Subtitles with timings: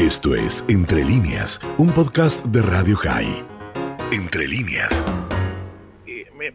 [0.00, 3.44] Esto es Entre líneas, un podcast de Radio High.
[4.10, 5.04] Entre líneas.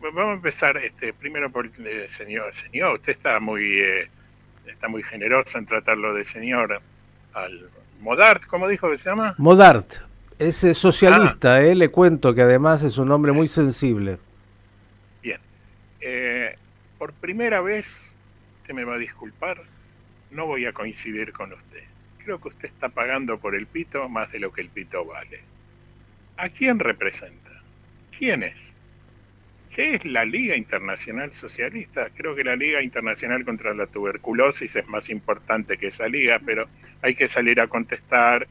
[0.02, 2.52] vamos a empezar este, primero por el eh, señor.
[2.56, 4.10] Señor, usted está muy, eh,
[4.66, 6.82] está muy generoso en tratarlo de señor
[7.36, 7.70] al
[8.02, 9.36] Modart, ¿cómo dijo que se llama?
[9.38, 9.94] Modart,
[10.40, 11.62] es socialista, ah.
[11.62, 14.18] eh, le cuento que además es un hombre muy sensible.
[15.22, 15.40] Bien,
[16.02, 16.56] eh,
[16.98, 17.86] por primera vez,
[18.62, 19.62] usted me va a disculpar,
[20.32, 21.84] no voy a coincidir con usted
[22.26, 25.40] creo que usted está pagando por el pito más de lo que el pito vale.
[26.38, 27.52] ¿A quién representa?
[28.18, 28.58] ¿Quién es?
[29.74, 32.10] ¿Qué es la Liga Internacional Socialista?
[32.16, 36.68] Creo que la Liga Internacional contra la Tuberculosis es más importante que esa liga, pero
[37.02, 38.48] hay que salir a contestar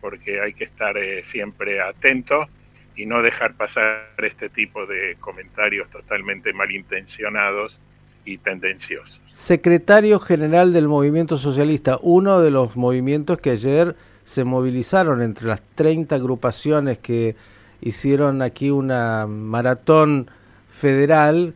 [0.00, 2.48] porque hay que estar eh, siempre atento
[2.96, 7.80] y no dejar pasar este tipo de comentarios totalmente malintencionados
[8.26, 9.20] y tendenciosos.
[9.32, 15.62] Secretario General del Movimiento Socialista, uno de los movimientos que ayer se movilizaron entre las
[15.76, 17.36] 30 agrupaciones que
[17.80, 20.28] hicieron aquí una maratón
[20.68, 21.54] federal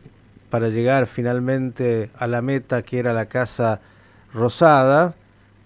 [0.49, 3.81] para llegar finalmente a la meta que era la Casa
[4.33, 5.15] Rosada.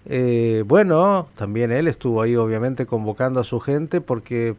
[0.06, 4.56] Eh, bueno, también él estuvo ahí obviamente convocando a su gente porque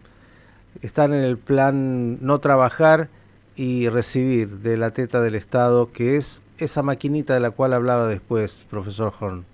[0.81, 3.09] están en el plan no trabajar
[3.57, 8.07] y recibir de la teta del Estado, que es esa maquinita de la cual hablaba
[8.07, 9.45] después, profesor Horn?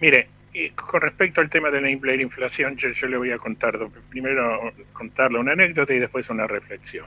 [0.00, 0.28] Mire,
[0.76, 3.78] con respecto al tema de la inflación, yo, le voy a contar,
[4.10, 7.06] primero contarle una anécdota y después una reflexión.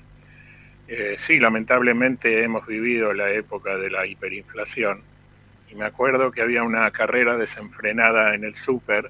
[0.88, 5.02] Eh, sí, lamentablemente hemos vivido la época de la hiperinflación
[5.72, 9.10] y me acuerdo que había una carrera desenfrenada en el súper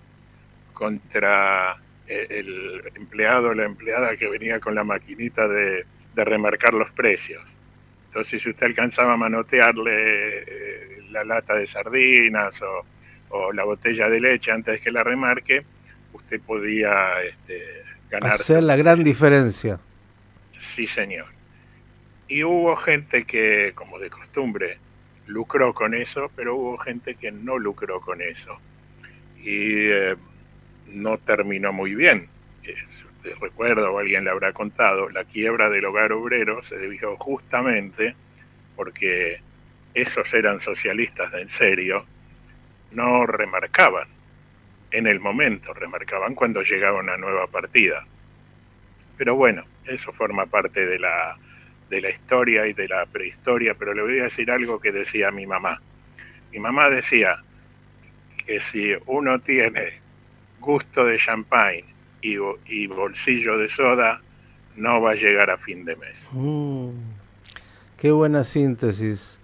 [0.73, 6.91] contra eh, el empleado la empleada que venía con la maquinita de de remarcar los
[6.91, 7.43] precios.
[8.07, 12.85] Entonces, si usted alcanzaba a manotearle eh, la lata de sardinas o,
[13.53, 15.63] la botella de leche antes de que la remarque,
[16.11, 18.33] usted podía este, ganar.
[18.33, 19.79] Hacer la gran diferencia.
[20.75, 21.27] Sí, señor.
[22.27, 24.79] Y hubo gente que, como de costumbre,
[25.27, 28.57] lucró con eso, pero hubo gente que no lucró con eso.
[29.41, 30.17] Y eh,
[30.87, 32.27] no terminó muy bien
[33.39, 38.15] recuerdo o alguien le habrá contado, la quiebra del hogar obrero se debió justamente
[38.75, 39.39] porque
[39.93, 42.05] esos eran socialistas de en serio,
[42.91, 44.07] no remarcaban
[44.91, 48.05] en el momento, remarcaban cuando llegaba una nueva partida.
[49.17, 51.37] Pero bueno, eso forma parte de la,
[51.89, 55.31] de la historia y de la prehistoria, pero le voy a decir algo que decía
[55.31, 55.81] mi mamá.
[56.51, 57.37] Mi mamá decía
[58.45, 59.99] que si uno tiene
[60.59, 61.85] gusto de champagne
[62.21, 64.21] y, bolsillo de soda,
[64.75, 66.15] no va a llegar a fin de mes.
[66.31, 66.89] Mm,
[67.97, 69.39] qué buena síntesis,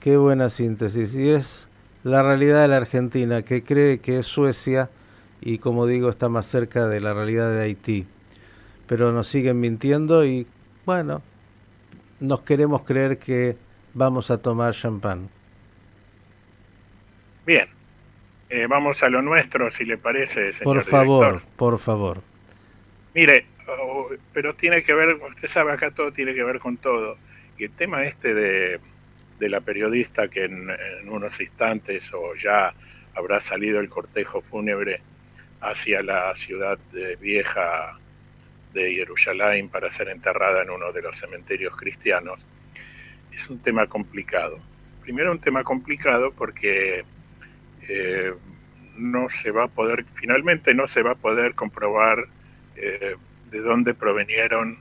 [0.00, 1.14] qué buena síntesis.
[1.14, 1.68] Y es
[2.02, 4.90] la realidad de la Argentina, que cree que es Suecia
[5.40, 8.06] y como digo está más cerca de la realidad de Haití.
[8.86, 10.46] Pero nos siguen mintiendo y
[10.84, 11.22] bueno,
[12.20, 13.56] nos queremos creer que
[13.94, 15.28] vamos a tomar champán.
[17.46, 17.68] Bien,
[18.50, 22.20] eh, vamos a lo nuestro, si le parece, señor Por favor, por favor.
[23.14, 27.16] Mire, oh, pero tiene que ver, usted sabe, acá todo tiene que ver con todo.
[27.56, 28.80] Y el tema este de,
[29.38, 30.68] la periodista que en,
[31.08, 32.74] unos instantes o ya
[33.14, 35.00] habrá salido el cortejo fúnebre
[35.60, 36.78] hacia la ciudad
[37.20, 37.98] vieja
[38.72, 42.40] de Jerusalén para ser enterrada en uno de los cementerios cristianos,
[43.32, 44.58] es un tema complicado.
[45.02, 47.04] Primero un tema complicado porque
[47.92, 48.32] eh,
[48.96, 52.26] no se va a poder, finalmente no se va a poder comprobar
[52.76, 53.16] eh,
[53.50, 54.78] de dónde provenieron,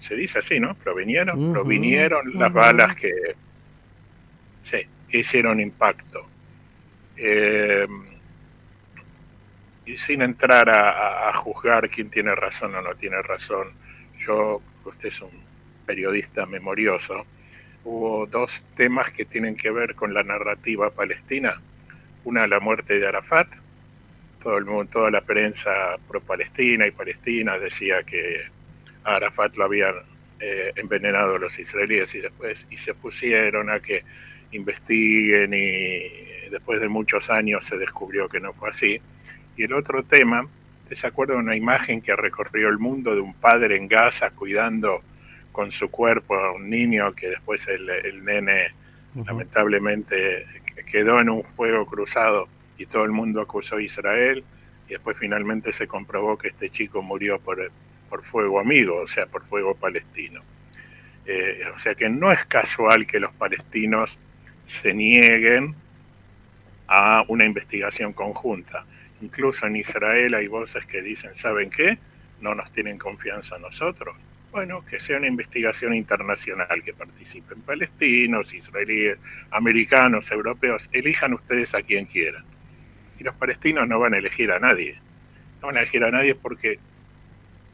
[0.00, 0.74] se dice así, ¿no?
[0.74, 3.12] Provenieron, provinieron las balas que,
[4.64, 4.78] sí,
[5.10, 6.26] hicieron impacto.
[7.16, 7.86] Eh,
[9.86, 13.68] y sin entrar a, a, juzgar quién tiene razón o no tiene razón,
[14.26, 15.30] yo, usted es un
[15.86, 17.24] periodista memorioso,
[17.84, 21.60] hubo dos temas que tienen que ver con la narrativa palestina
[22.28, 23.48] una, la muerte de Arafat.
[24.42, 28.42] Todo el mundo, toda la prensa pro-palestina y palestina decía que
[29.04, 29.94] a Arafat lo habían
[30.40, 34.04] eh, envenenado los israelíes y después y se pusieron a que
[34.52, 39.00] investiguen y después de muchos años se descubrió que no fue así.
[39.56, 40.46] Y el otro tema,
[40.92, 45.02] ¿se acuerda de una imagen que recorrió el mundo de un padre en Gaza cuidando
[45.50, 48.68] con su cuerpo a un niño que después el, el nene
[49.26, 50.46] lamentablemente
[50.84, 54.44] quedó en un fuego cruzado y todo el mundo acusó a Israel
[54.86, 57.70] y después finalmente se comprobó que este chico murió por,
[58.08, 60.42] por fuego amigo, o sea, por fuego palestino.
[61.26, 64.16] Eh, o sea que no es casual que los palestinos
[64.82, 65.74] se nieguen
[66.86, 68.84] a una investigación conjunta.
[69.20, 71.98] incluso en Israel hay voces que dicen, ¿saben qué?
[72.40, 74.16] No nos tienen confianza a nosotros.
[74.50, 79.18] Bueno, que sea una investigación internacional, que participen palestinos, israelíes,
[79.50, 82.44] americanos, europeos, elijan ustedes a quien quieran.
[83.18, 84.96] Y los palestinos no van a elegir a nadie.
[85.60, 86.78] No van a elegir a nadie porque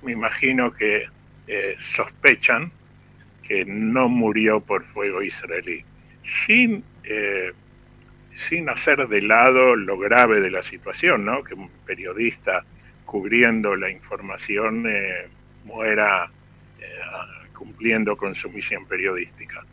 [0.02, 1.06] me imagino que
[1.46, 2.72] eh, sospechan
[3.42, 5.84] que no murió por fuego israelí,
[6.46, 7.52] sin, eh,
[8.48, 11.44] sin hacer de lado lo grave de la situación, ¿no?
[11.44, 12.64] que un periodista
[13.04, 15.28] cubriendo la información eh,
[15.64, 16.30] muera
[17.56, 19.64] cumpliendo con su misión periodística.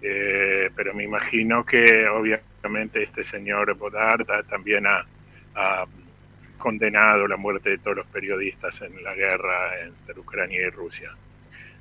[0.00, 5.04] pero me imagino que obviamente este señor Bodard también ha,
[5.54, 5.86] ha
[6.58, 11.10] condenado la muerte de todos los periodistas en la guerra entre Ucrania y Rusia.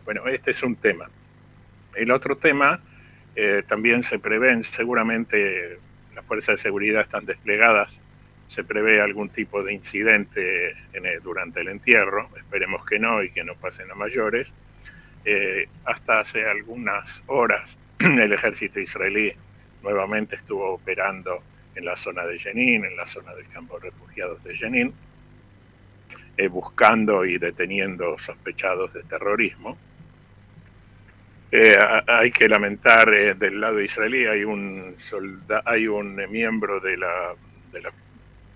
[0.06, 1.10] Bueno, este es un tema.
[1.96, 2.80] El otro tema,
[3.36, 5.80] eh, también se prevén, seguramente
[6.16, 8.00] las fuerzas de seguridad están desplegadas,
[8.47, 10.73] se prevé algún tipo de incidente
[11.21, 14.51] durante el entierro, esperemos que no y que no pasen a mayores.
[15.25, 19.33] Eh, hasta hace algunas horas el ejército israelí
[19.83, 21.44] nuevamente estuvo operando
[21.75, 24.94] en la zona de Jenin, en la zona del campo de refugiados de Jenin,
[26.38, 29.77] eh, buscando y deteniendo sospechados de terrorismo.
[31.51, 31.77] Eh,
[32.07, 34.97] hay que lamentar del lado israelí hay un
[35.63, 37.35] hay un miembro de la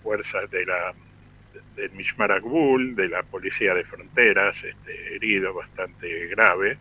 [0.03, 0.93] fuerza de la
[1.75, 6.77] del Mishmar Akbul, de la policía de fronteras, este, herido bastante grave,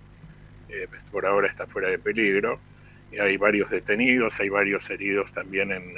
[1.10, 2.60] por ahora está fuera de peligro,
[3.10, 5.94] y hay varios detenidos, hay varios heridos también en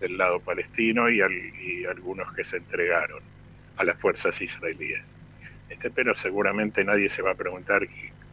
[0.00, 1.20] del lado palestino y,
[1.86, 3.22] algunos que se entregaron
[3.76, 5.02] a las fuerzas israelíes.
[5.68, 7.86] Este, pero seguramente nadie se va a preguntar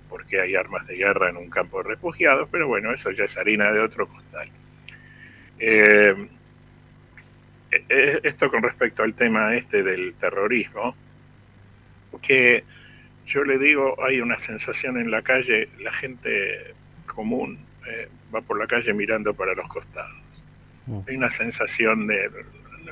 [0.10, 3.26] por qué hay armas de guerra en un campo de refugiados, pero bueno, eso ya
[3.26, 4.50] es harina de otro costal.
[5.60, 6.30] Eh, eh,
[7.88, 10.96] esto con respecto al tema este del terrorismo,
[12.22, 12.64] que
[13.26, 16.74] yo le digo, hay una sensación en la calle, la gente
[17.06, 20.26] común eh, va por la calle mirando para los costados
[20.88, 21.00] Mm.
[21.08, 22.30] Hay una sensación de,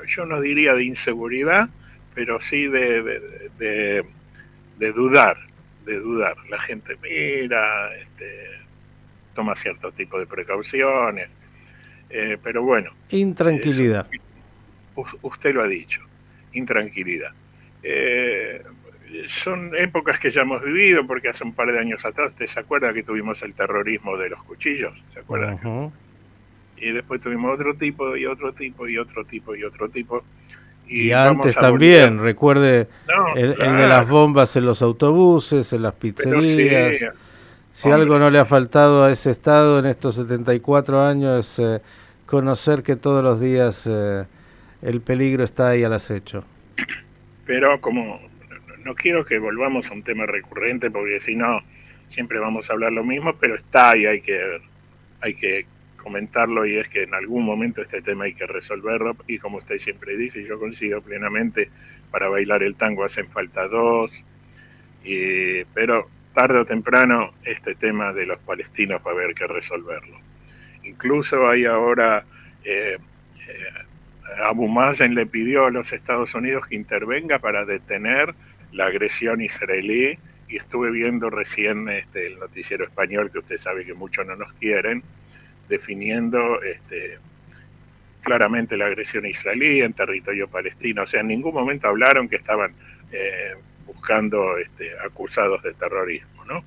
[0.08, 1.68] yo no diría de inseguridad,
[2.14, 3.02] pero sí de,
[3.58, 5.36] de, dudar,
[5.84, 6.36] de dudar.
[6.48, 8.48] La gente mira, este,
[9.34, 11.28] toma cierto tipo de precauciones,
[12.10, 12.92] eh, pero bueno.
[13.10, 14.08] Intranquilidad.
[15.22, 16.00] Usted lo ha dicho,
[16.52, 17.32] intranquilidad.
[17.82, 18.62] Eh,
[19.42, 22.60] son épocas que ya hemos vivido, porque hace un par de años atrás, ¿usted se
[22.60, 24.94] acuerda que tuvimos el terrorismo de los cuchillos?
[25.12, 25.58] ¿Se acuerda?
[26.76, 30.22] y después tuvimos otro tipo y otro tipo y otro tipo y otro tipo.
[30.86, 32.88] Y, antes también, recuerde
[33.36, 36.98] el, de las bombas en los autobuses, en las pizzerías.
[37.72, 41.82] si algo no le ha faltado a ese estado en estos 74 años es eh,
[42.26, 44.26] conocer que todos los días eh,
[44.84, 46.44] el peligro está ahí al acecho.
[47.46, 48.20] Pero como
[48.84, 51.60] no quiero que volvamos a un tema recurrente porque si no
[52.10, 54.60] siempre vamos a hablar lo mismo, pero está y hay que
[55.20, 55.66] hay que
[55.96, 59.78] comentarlo y es que en algún momento este tema hay que resolverlo y como usted
[59.78, 61.70] siempre dice, yo coincido plenamente,
[62.10, 64.12] para bailar el tango hacen falta dos,
[65.02, 70.18] y, pero tarde o temprano este tema de los palestinos va a haber que resolverlo.
[70.82, 72.24] Incluso hay ahora,
[72.64, 72.98] eh,
[73.48, 73.83] eh,
[74.42, 78.34] Abu Mazen le pidió a los Estados Unidos que intervenga para detener
[78.72, 83.94] la agresión israelí y estuve viendo recién este, el noticiero español que usted sabe que
[83.94, 85.02] muchos no nos quieren,
[85.68, 87.18] definiendo este,
[88.22, 91.02] claramente la agresión israelí en territorio palestino.
[91.02, 92.72] O sea, en ningún momento hablaron que estaban
[93.12, 93.54] eh,
[93.86, 96.64] buscando este, acusados de terrorismo, ¿no?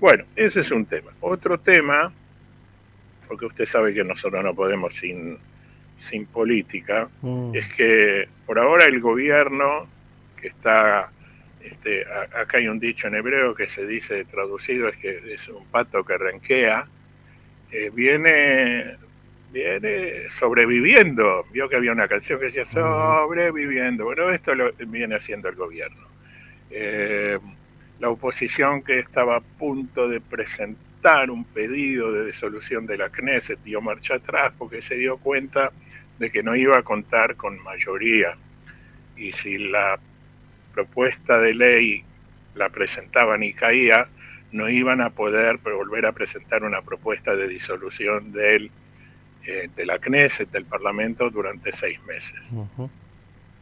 [0.00, 1.12] Bueno, ese es un tema.
[1.20, 2.12] Otro tema,
[3.28, 5.38] porque usted sabe que nosotros no podemos sin,
[6.08, 7.54] sin política, mm.
[7.54, 9.86] es que por ahora el gobierno
[10.40, 11.10] que está,
[11.62, 15.66] este, acá hay un dicho en hebreo que se dice traducido, es que es un
[15.66, 16.86] pato que renquea,
[17.70, 18.96] eh, viene,
[19.52, 21.44] viene sobreviviendo.
[21.52, 24.04] Vio que había una canción que decía sobreviviendo.
[24.04, 26.06] Bueno, esto lo viene haciendo el gobierno.
[26.70, 27.38] Eh,
[28.00, 33.62] la oposición que estaba a punto de presentar un pedido de disolución de la Knesset
[33.62, 35.70] dio marcha atrás porque se dio cuenta
[36.20, 38.36] de que no iba a contar con mayoría.
[39.16, 39.98] Y si la
[40.72, 42.04] propuesta de ley
[42.54, 44.06] la presentaban y caía,
[44.52, 48.70] no iban a poder volver a presentar una propuesta de disolución del,
[49.46, 52.38] eh, de la Knesset, del Parlamento, durante seis meses.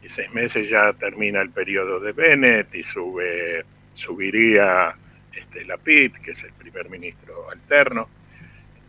[0.03, 3.63] Y seis meses ya termina el periodo de Bennett y sube,
[3.95, 4.93] subiría
[5.33, 8.09] este, Lapid, que es el primer ministro alterno.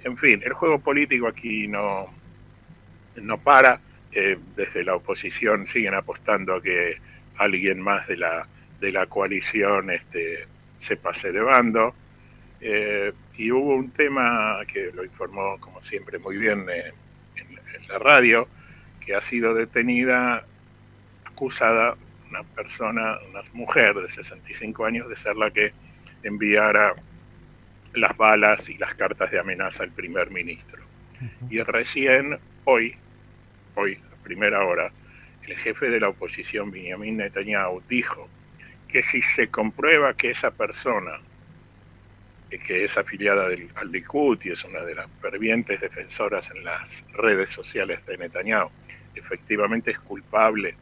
[0.03, 2.09] En fin, el juego político aquí no,
[3.21, 3.81] no para.
[4.13, 6.99] eh, desde la oposición siguen apostando a que
[7.37, 8.47] alguien más de la,
[8.81, 10.47] de la coalición este,
[10.81, 11.95] se pase de bando.
[12.61, 17.01] Eh, y hubo un tema que lo informó, como siempre, muy bien en,
[17.89, 18.47] la radio,
[19.05, 20.45] que ha sido detenida,
[21.25, 21.97] acusada,
[22.29, 25.73] una persona, una mujer de 65 años, de ser la que
[26.23, 26.95] enviara
[27.95, 30.81] las balas y las cartas de amenaza al primer ministro.
[31.49, 32.95] Y recién hoy,
[33.81, 34.93] hoy, a primera hora,
[35.47, 38.29] el jefe de la oposición, Benjamin Netanyahu, dijo
[38.89, 41.21] que si se comprueba que esa persona,
[42.67, 47.51] que es afiliada al Likud y es una de las fervientes defensoras en las redes
[47.51, 48.71] sociales de Netanyahu,
[49.15, 50.75] efectivamente es culpable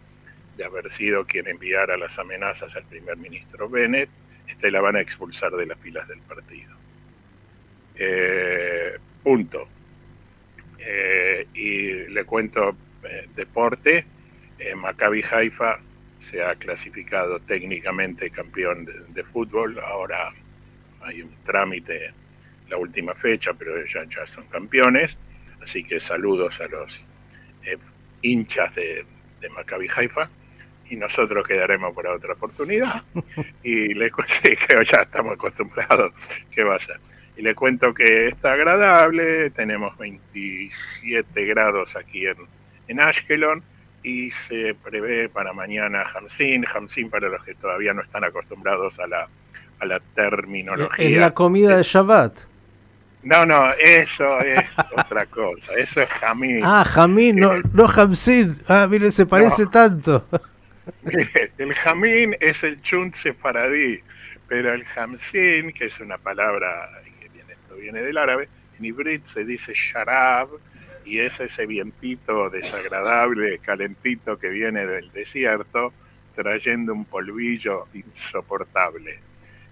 [0.56, 4.10] de haber sido quien enviara las amenazas al primer ministro Bennett,
[4.48, 6.74] este la van a expulsar de las filas del partido.
[7.94, 9.68] Eh, punto.
[10.78, 12.87] Eh, y le cuento eh,
[13.34, 14.04] deporte,
[14.76, 15.78] Maccabi Haifa
[16.30, 20.30] se ha clasificado técnicamente campeón de, fútbol, ahora
[21.02, 22.12] hay un trámite
[22.68, 25.16] la última fecha, pero ya, ya son campeones,
[25.62, 27.00] así que saludos a los
[28.22, 29.04] hinchas de,
[29.40, 30.28] de Maccabi Haifa.
[30.90, 33.02] Y nosotros quedaremos para otra oportunidad.
[33.62, 34.10] Y le
[34.42, 36.12] sí, que ya estamos acostumbrados,
[36.50, 36.98] ¿qué va a ser?
[37.36, 42.36] Y le cuento que está agradable, tenemos 27 grados aquí en,
[42.88, 43.62] en Ashkelon
[44.02, 49.06] y se prevé para mañana Hamsin, Hamsin para los que todavía no están acostumbrados a
[49.06, 49.28] la,
[49.80, 51.08] a la terminología.
[51.08, 52.40] ¿Es la comida de Shabbat?
[53.22, 54.64] No, no, eso es
[54.96, 56.60] otra cosa, eso es Jamín.
[56.62, 58.56] Ah, Jamín, no, no Hamsin.
[58.68, 60.26] Ah, mire, se parece tanto.
[61.58, 64.00] el jamín es el chunt sefaradí,
[64.46, 66.90] pero el hamsin, que es una palabra
[67.20, 70.48] que viene, viene del árabe, en ibrit se dice sharab,
[71.08, 75.92] y es ese vientito desagradable, calentito que viene del desierto,
[76.34, 79.18] trayendo un polvillo insoportable.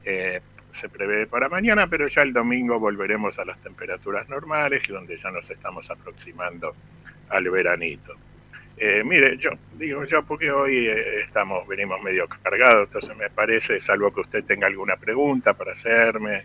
[0.04, 0.40] Eh,
[0.72, 5.30] se prevé para mañana, pero ya el domingo volveremos a las temperaturas normales, donde ya
[5.30, 6.74] nos estamos aproximando
[7.28, 8.14] al veranito.
[8.78, 13.80] Eh, mire, yo digo yo porque hoy eh, estamos, venimos medio cargados, entonces me parece,
[13.80, 16.44] salvo que usted tenga alguna pregunta para hacerme.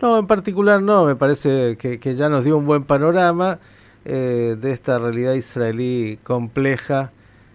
[0.00, 3.58] No, en particular no, me parece que, ya nos dio un buen panorama
[4.04, 7.12] eh, de esta realidad israelí compleja,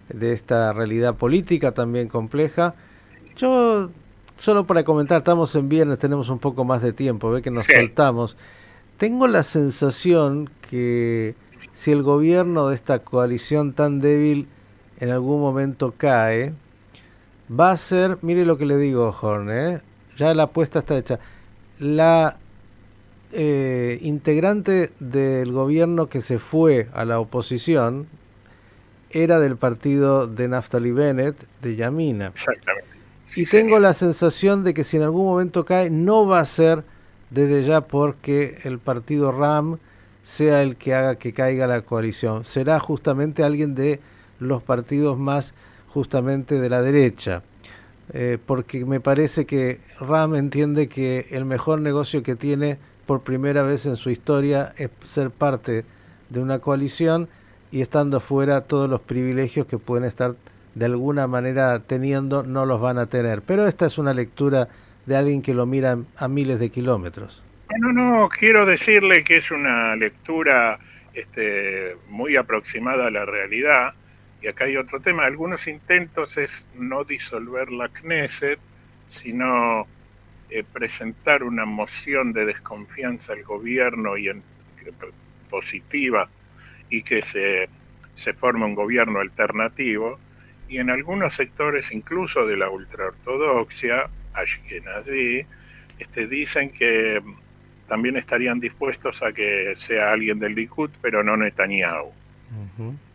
[0.08, 2.74] de esta realidad política también compleja.
[3.36, 3.90] Yo,
[4.36, 7.66] solo para comentar, estamos en viernes, tenemos un poco más de tiempo, ve que nos
[7.66, 8.36] faltamos.
[8.98, 11.34] Tengo la sensación que
[11.72, 14.48] si el gobierno de esta coalición tan débil
[14.98, 16.54] en algún momento cae,
[17.48, 19.82] va a ser, mire lo que le digo, Horn, ¿eh?
[20.16, 21.18] ya la apuesta está hecha,
[21.78, 22.38] la
[23.32, 28.06] eh, integrante del gobierno que se fue a la oposición
[29.10, 32.32] era del partido de Naftali Bennett, de Yamina.
[32.34, 32.88] Exactamente.
[33.34, 36.84] y tengo la sensación de que si en algún momento cae, no va a ser
[37.30, 39.78] desde ya porque el partido RAM
[40.22, 42.44] sea el que haga que caiga la coalición.
[42.44, 44.00] Será justamente alguien de
[44.40, 45.54] los partidos más
[45.88, 47.42] justamente de la derecha.
[48.12, 53.62] Eh, porque me parece que Ram entiende que el mejor negocio que tiene por primera
[53.62, 55.84] vez en su historia ser parte
[56.28, 57.28] de una coalición
[57.70, 60.34] y estando fuera todos los privilegios que pueden estar
[60.74, 63.42] de alguna manera teniendo no los van a tener.
[63.42, 64.68] Pero esta es una lectura
[65.06, 67.42] de alguien que lo mira a miles de kilómetros.
[67.78, 70.78] No, no, quiero decirle que es una lectura
[71.14, 73.94] este, muy aproximada a la realidad.
[74.42, 75.24] Y acá hay otro tema.
[75.24, 78.58] Algunos intentos es no disolver la Knesset,
[79.22, 79.86] sino
[80.50, 84.42] eh, presentar una moción de desconfianza al gobierno y en,
[85.50, 86.28] positiva
[86.90, 87.68] y que se,
[88.16, 90.18] se forme un gobierno alternativo.
[90.68, 95.46] Y en algunos sectores, incluso de la ultraortodoxia, Ashkenazi,
[95.98, 97.22] este, dicen que
[97.88, 102.12] también estarían dispuestos a que sea alguien del Likud, pero no Netanyahu.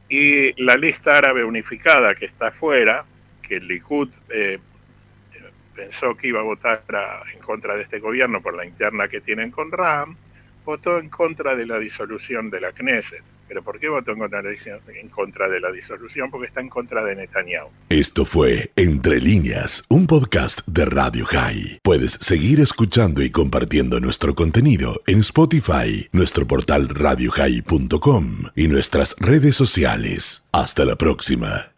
[0.09, 3.05] Y la lista árabe unificada que está afuera,
[3.41, 4.59] que el Likud eh,
[5.81, 6.83] pensó que iba a votar
[7.33, 10.15] en contra de este gobierno por la interna que tienen con Ram,
[10.63, 13.23] votó en contra de la disolución de la Knesset.
[13.47, 14.41] ¿Pero por qué votó en contra,
[15.49, 16.31] de la disolución?
[16.31, 17.67] Porque está en contra de Netanyahu.
[17.89, 21.79] Esto fue Entre líneas, un podcast de Radio High.
[21.83, 29.57] Puedes seguir escuchando y compartiendo nuestro contenido en Spotify, nuestro portal radiohigh.com y nuestras redes
[29.57, 30.47] sociales.
[30.53, 31.70] Hasta la próxima.